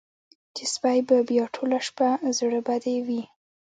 [0.55, 3.23] چې سپۍ به بیا ټوله شپه زړه بدې وي.